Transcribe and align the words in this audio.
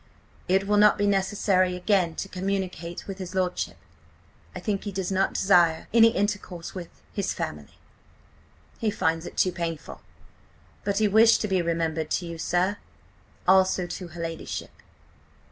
It 0.47 0.65
will 0.65 0.77
not 0.77 0.97
be 0.97 1.05
necessary 1.05 1.75
again 1.75 2.15
to 2.15 2.27
communicate 2.27 3.05
with 3.05 3.19
his 3.19 3.35
lordship. 3.35 3.77
I 4.55 4.59
think 4.59 4.83
he 4.83 4.91
does 4.91 5.11
not 5.11 5.35
desire 5.35 5.87
any 5.93 6.07
intercourse 6.07 6.73
with–his 6.73 7.35
family. 7.35 7.77
He 8.79 8.89
finds 8.89 9.27
it 9.27 9.37
too 9.37 9.51
painful. 9.51 10.01
But 10.83 10.97
he 10.97 11.07
wished 11.07 11.39
to 11.41 11.47
be 11.47 11.61
remembered 11.61 12.09
to 12.17 12.25
you, 12.25 12.39
sir. 12.39 12.77
Also 13.47 13.85
to 13.85 14.07
her 14.07 14.19
ladyship." 14.23 14.71